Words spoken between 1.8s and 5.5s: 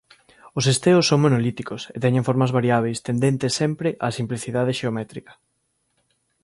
e teñen formas variábeis tendentes sempre á simplicidade xeométrica.